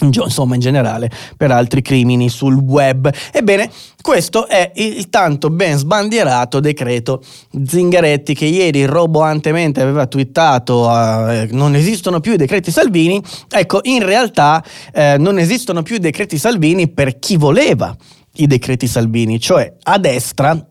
insomma 0.00 0.54
in 0.54 0.60
generale 0.60 1.10
per 1.36 1.50
altri 1.50 1.82
crimini 1.82 2.28
sul 2.28 2.56
web. 2.56 3.10
Ebbene, 3.32 3.70
questo 4.00 4.46
è 4.46 4.72
il 4.74 5.08
tanto 5.08 5.50
ben 5.50 5.76
sbandierato 5.76 6.60
decreto 6.60 7.22
Zingaretti 7.66 8.34
che 8.34 8.46
ieri 8.46 8.84
roboantemente 8.84 9.80
aveva 9.80 10.06
twittato 10.06 10.88
uh, 10.88 11.46
non 11.50 11.74
esistono 11.74 12.20
più 12.20 12.32
i 12.32 12.36
decreti 12.36 12.70
Salvini. 12.70 13.22
Ecco, 13.48 13.80
in 13.82 14.04
realtà 14.04 14.64
eh, 14.92 15.16
non 15.18 15.38
esistono 15.38 15.82
più 15.82 15.96
i 15.96 16.00
decreti 16.00 16.38
Salvini 16.38 16.88
per 16.88 17.18
chi 17.18 17.36
voleva 17.36 17.94
i 18.34 18.46
decreti 18.46 18.86
Salvini, 18.86 19.40
cioè 19.40 19.72
a 19.82 19.98
destra 19.98 20.64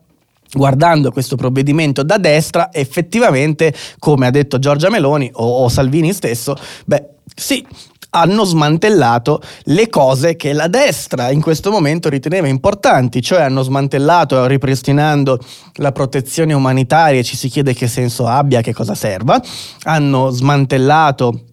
guardando 0.52 1.12
questo 1.12 1.36
provvedimento 1.36 2.02
da 2.02 2.18
destra, 2.18 2.72
effettivamente, 2.72 3.72
come 3.98 4.26
ha 4.26 4.30
detto 4.30 4.58
Giorgia 4.58 4.90
Meloni 4.90 5.30
o, 5.34 5.62
o 5.62 5.68
Salvini 5.68 6.12
stesso, 6.12 6.56
beh, 6.86 7.04
sì, 7.34 7.64
hanno 8.10 8.44
smantellato 8.44 9.40
le 9.64 9.88
cose 9.88 10.36
che 10.36 10.52
la 10.52 10.68
destra 10.68 11.30
in 11.30 11.40
questo 11.40 11.70
momento 11.70 12.08
riteneva 12.08 12.48
importanti, 12.48 13.22
cioè 13.22 13.42
hanno 13.42 13.62
smantellato 13.62 14.46
ripristinando 14.46 15.38
la 15.74 15.92
protezione 15.92 16.52
umanitaria, 16.52 17.22
ci 17.22 17.36
si 17.36 17.48
chiede 17.48 17.74
che 17.74 17.86
senso 17.86 18.26
abbia, 18.26 18.60
che 18.60 18.72
cosa 18.72 18.94
serva, 18.94 19.40
hanno 19.84 20.30
smantellato 20.30 21.44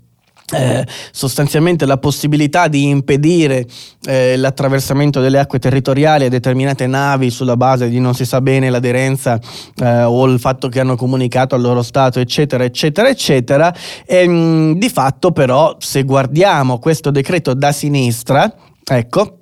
eh, 0.53 0.85
sostanzialmente 1.11 1.85
la 1.85 1.97
possibilità 1.97 2.67
di 2.67 2.87
impedire 2.87 3.65
eh, 4.05 4.37
l'attraversamento 4.37 5.19
delle 5.19 5.39
acque 5.39 5.59
territoriali 5.59 6.25
a 6.25 6.29
determinate 6.29 6.87
navi 6.87 7.29
sulla 7.29 7.57
base 7.57 7.89
di 7.89 7.99
non 7.99 8.13
si 8.13 8.25
sa 8.25 8.39
bene 8.39 8.69
l'aderenza 8.69 9.39
eh, 9.75 10.03
o 10.03 10.25
il 10.25 10.39
fatto 10.39 10.69
che 10.69 10.79
hanno 10.79 10.95
comunicato 10.95 11.55
al 11.55 11.61
loro 11.61 11.81
Stato, 11.81 12.19
eccetera, 12.19 12.63
eccetera, 12.63 13.09
eccetera. 13.09 13.73
E, 14.05 14.27
mh, 14.27 14.31
mm, 14.31 14.71
di 14.73 14.89
fatto 14.89 15.31
però, 15.31 15.75
se 15.79 16.03
guardiamo 16.03 16.79
questo 16.79 17.11
decreto 17.11 17.53
da 17.53 17.71
sinistra, 17.71 18.51
ecco, 18.83 19.37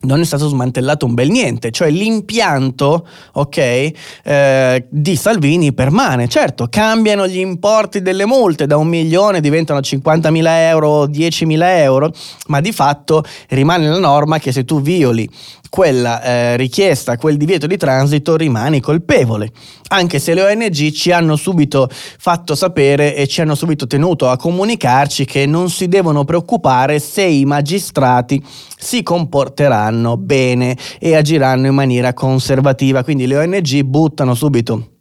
non 0.00 0.20
è 0.20 0.24
stato 0.24 0.48
smantellato 0.48 1.06
un 1.06 1.14
bel 1.14 1.28
niente, 1.28 1.70
cioè 1.70 1.90
l'impianto 1.90 3.06
ok, 3.32 3.92
eh, 4.24 4.86
di 4.88 5.16
Salvini 5.16 5.72
permane. 5.72 6.28
Certo, 6.28 6.68
cambiano 6.68 7.26
gli 7.26 7.38
importi 7.38 8.00
delle 8.00 8.24
multe, 8.24 8.66
da 8.66 8.76
un 8.76 8.86
milione 8.86 9.40
diventano 9.40 9.80
50.000 9.80 10.44
euro, 10.46 11.06
10.000 11.06 11.58
euro, 11.78 12.12
ma 12.46 12.60
di 12.60 12.72
fatto 12.72 13.24
rimane 13.48 13.88
la 13.88 13.98
norma 13.98 14.38
che 14.38 14.52
se 14.52 14.64
tu 14.64 14.80
violi 14.80 15.28
quella 15.68 16.22
eh, 16.22 16.56
richiesta, 16.56 17.16
quel 17.16 17.36
divieto 17.36 17.66
di 17.66 17.76
transito, 17.76 18.36
rimani 18.36 18.80
colpevole. 18.80 19.50
Anche 19.88 20.18
se 20.18 20.34
le 20.34 20.42
ONG 20.42 20.90
ci 20.90 21.12
hanno 21.12 21.36
subito 21.36 21.88
fatto 21.90 22.54
sapere 22.54 23.14
e 23.14 23.26
ci 23.26 23.40
hanno 23.40 23.54
subito 23.54 23.86
tenuto 23.86 24.28
a 24.28 24.36
comunicarci 24.36 25.24
che 25.24 25.46
non 25.46 25.70
si 25.70 25.88
devono 25.88 26.24
preoccupare 26.24 26.98
se 26.98 27.22
i 27.22 27.44
magistrati 27.44 28.42
si 28.76 29.02
comporteranno 29.02 30.16
bene 30.16 30.76
e 30.98 31.16
agiranno 31.16 31.66
in 31.66 31.74
maniera 31.74 32.12
conservativa. 32.12 33.04
Quindi 33.04 33.26
le 33.26 33.36
ONG 33.36 33.82
buttano 33.82 34.34
subito 34.34 34.97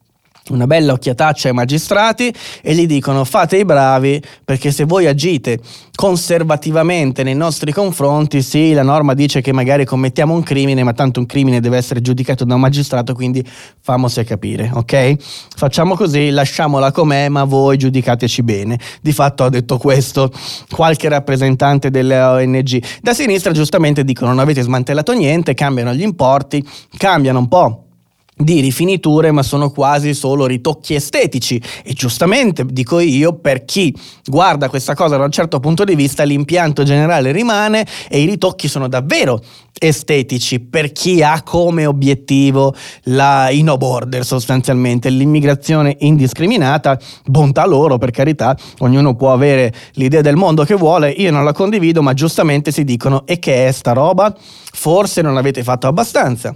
una 0.49 0.67
bella 0.67 0.93
occhiataccia 0.93 1.49
ai 1.49 1.53
magistrati 1.53 2.33
e 2.62 2.73
gli 2.73 2.86
dicono 2.86 3.23
fate 3.23 3.57
i 3.57 3.65
bravi 3.65 4.21
perché 4.43 4.71
se 4.71 4.86
voi 4.86 5.07
agite 5.07 5.60
conservativamente 5.95 7.23
nei 7.23 7.33
nostri 7.33 7.71
confronti, 7.71 8.43
sì, 8.43 8.73
la 8.73 8.83
norma 8.83 9.15
dice 9.15 9.41
che 9.41 9.51
magari 9.51 9.83
commettiamo 9.83 10.33
un 10.33 10.43
crimine, 10.43 10.83
ma 10.83 10.93
tanto 10.93 11.19
un 11.19 11.25
crimine 11.25 11.60
deve 11.60 11.77
essere 11.77 12.01
giudicato 12.01 12.45
da 12.45 12.53
un 12.53 12.62
magistrato, 12.62 13.15
quindi 13.15 13.43
famosi 13.81 14.19
a 14.19 14.23
capire, 14.23 14.69
ok? 14.71 15.15
Facciamo 15.55 15.95
così, 15.95 16.29
lasciamola 16.29 16.91
com'è, 16.91 17.29
ma 17.29 17.45
voi 17.45 17.77
giudicateci 17.77 18.43
bene. 18.43 18.79
Di 19.01 19.12
fatto 19.12 19.43
ha 19.43 19.49
detto 19.49 19.79
questo 19.79 20.31
qualche 20.69 21.10
rappresentante 21.10 21.89
delle 21.89 22.21
ONG. 22.21 22.83
Da 23.01 23.13
sinistra 23.13 23.51
giustamente 23.51 24.03
dicono 24.03 24.29
non 24.29 24.39
avete 24.39 24.62
smantellato 24.62 25.13
niente, 25.13 25.55
cambiano 25.55 25.93
gli 25.93 26.03
importi, 26.03 26.63
cambiano 26.95 27.39
un 27.39 27.47
po' 27.47 27.87
di 28.38 28.60
rifiniture, 28.60 29.32
ma 29.32 29.43
sono 29.43 29.71
quasi 29.71 30.13
solo 30.13 30.45
ritocchi 30.45 30.93
estetici. 30.93 31.62
E 31.84 31.93
giustamente, 31.93 32.65
dico 32.65 33.00
io, 33.00 33.34
per 33.34 33.65
chi 33.65 33.93
guarda 34.26 34.69
questa 34.69 34.93
cosa 34.93 35.17
da 35.17 35.26
un 35.26 35.32
certo 35.32 35.60
punto 35.60 35.84
di 35.84 35.95
vista, 35.95 36.23
l'impianto 36.23 36.84
generale 36.84 37.32
rimane 37.32 37.86
e 38.10 38.21
i 38.21 38.26
ritocchi 38.26 38.67
sono 38.67 38.88
davvero 38.88 39.41
estetici 39.80 40.60
per 40.60 40.91
chi 40.91 41.21
ha 41.21 41.41
come 41.43 41.86
obiettivo 41.86 42.73
la 43.04 43.50
i 43.50 43.62
no 43.62 43.78
border 43.78 44.26
sostanzialmente 44.26 45.10
l'immigrazione 45.10 45.95
indiscriminata 46.00 47.00
bontà 47.26 47.65
loro 47.65 47.97
per 47.97 48.12
carità 48.12 48.58
ognuno 48.80 49.15
può 49.15 49.34
avere 49.34 49.73
l'idea 49.93 50.21
del 50.21 50.36
mondo 50.36 50.63
che 50.63 50.76
vuole 50.76 51.10
io 51.12 51.32
non 51.32 51.43
la 51.43 51.54
condivido 51.54 52.02
ma 52.02 52.13
giustamente 52.13 52.71
si 52.71 52.84
dicono 52.84 53.26
e 53.26 53.38
che 53.39 53.67
è 53.67 53.71
sta 53.71 53.93
roba 53.93 54.36
forse 54.71 55.21
non 55.21 55.38
avete 55.38 55.63
fatto 55.63 55.88
abbastanza 55.88 56.56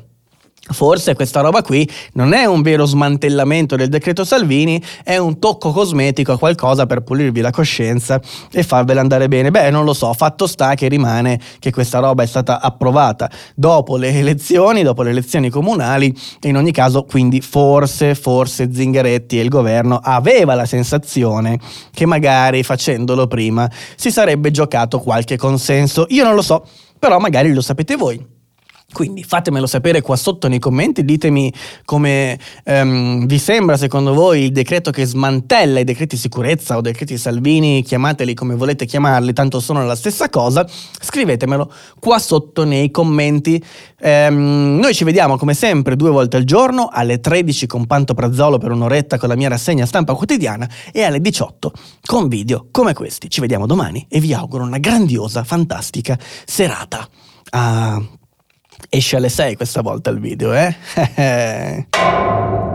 Forse 0.72 1.14
questa 1.14 1.42
roba 1.42 1.62
qui 1.62 1.90
non 2.14 2.34
è 2.34 2.46
un 2.46 2.62
vero 2.62 2.86
smantellamento 2.86 3.76
del 3.76 3.90
decreto 3.90 4.24
Salvini, 4.24 4.82
è 5.04 5.18
un 5.18 5.40
tocco 5.40 5.72
cosmetico 5.72 6.32
a 6.32 6.38
qualcosa 6.38 6.86
per 6.86 7.02
pulirvi 7.02 7.42
la 7.42 7.52
coscienza 7.52 8.20
e 8.52 8.64
farvela 8.64 9.02
andare 9.02 9.28
bene. 9.28 9.52
Beh, 9.52 9.70
non 9.70 9.86
lo 9.86 9.94
so, 9.94 10.12
fatto 10.14 10.48
sta 10.48 10.74
che 10.76 10.88
rimane 10.88 11.40
che 11.60 11.72
questa 11.72 12.00
roba 12.00 12.24
è 12.24 12.26
stata 12.26 12.62
approvata 12.62 13.30
dopo 13.56 13.98
le 13.98 14.10
elezioni, 14.18 14.84
dopo 14.84 15.04
le 15.04 15.12
elezioni 15.12 15.50
comunali, 15.50 16.16
in 16.42 16.58
ogni 16.58 16.72
caso 16.72 17.04
quindi 17.04 17.42
forse, 17.42 18.16
forse 18.16 18.74
Zingaretti 18.74 19.40
e 19.40 19.42
il 19.42 19.50
governo 19.50 20.00
aveva 20.02 20.56
la 20.56 20.66
sensazione 20.66 21.60
che 21.94 22.06
magari 22.06 22.64
facendolo 22.64 23.28
prima 23.28 23.70
si 23.96 24.12
sarebbe 24.12 24.52
giocato 24.52 25.00
qualche 25.00 25.38
consenso. 25.38 26.06
Io 26.10 26.24
non 26.24 26.36
lo 26.36 26.42
so, 26.42 26.66
però 26.98 27.20
magari 27.20 27.54
lo 27.54 27.62
sapete 27.62 27.96
voi. 27.96 28.40
Quindi 28.92 29.24
fatemelo 29.24 29.66
sapere 29.66 30.02
qua 30.02 30.16
sotto 30.16 30.48
nei 30.48 30.60
commenti, 30.60 31.06
ditemi 31.06 31.52
come 31.86 32.38
um, 32.66 33.26
vi 33.26 33.38
sembra 33.40 33.78
secondo 33.78 34.14
voi 34.14 34.44
il 34.44 34.52
decreto 34.52 34.92
che 34.92 35.06
smantella 35.06 35.80
i 35.80 35.84
decreti 35.84 36.18
sicurezza 36.18 36.78
o 36.78 36.82
decreti 36.82 37.18
Salvini, 37.18 37.84
chiamateli 37.84 38.34
come 38.34 38.56
volete 38.56 38.86
chiamarli, 38.86 39.34
tanto 39.34 39.60
sono 39.60 39.86
la 39.86 39.96
stessa 39.96 40.30
cosa, 40.30 40.68
scrivetemelo 41.00 41.72
qua 42.00 42.20
sotto 42.20 42.64
nei 42.66 42.92
commenti. 42.92 43.64
Um, 44.02 44.80
noi 44.82 44.94
ci 44.94 45.04
vediamo 45.04 45.38
come 45.38 45.54
sempre 45.54 45.96
due 45.96 46.10
volte 46.10 46.38
al 46.38 46.44
giorno, 46.44 46.90
alle 46.92 47.20
13 47.20 47.68
con 47.68 47.86
Panto 47.86 48.14
Prazzolo 48.14 48.58
per 48.58 48.72
un'oretta 48.72 49.18
con 49.18 49.30
la 49.30 49.36
mia 49.36 49.50
rassegna 49.50 49.86
stampa 49.86 50.14
quotidiana 50.14 50.70
e 50.92 51.04
alle 51.04 51.22
18 51.22 51.72
con 52.06 52.28
video 52.28 52.68
come 52.72 52.94
questi. 52.94 53.30
Ci 53.30 53.40
vediamo 53.42 53.66
domani 53.66 54.06
e 54.10 54.20
vi 54.20 54.34
auguro 54.34 54.64
una 54.64 54.80
grandiosa, 54.80 55.44
fantastica 55.44 56.18
serata. 56.46 57.08
Ah, 57.52 58.02
Esce 58.90 59.16
alle 59.16 59.30
6 59.30 59.56
questa 59.56 59.82
volta 59.82 60.10
il 60.10 60.20
video, 60.20 60.54
eh? 60.54 60.76